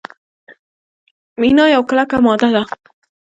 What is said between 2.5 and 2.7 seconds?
ده.